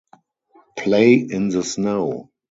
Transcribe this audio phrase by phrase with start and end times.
[0.79, 2.31] Play in the snow!